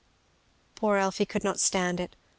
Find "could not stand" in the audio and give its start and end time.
1.27-1.99